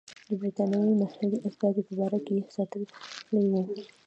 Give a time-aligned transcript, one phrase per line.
[0.27, 3.61] د برټانیې محلي استازی په دربار کې ساتلی وو.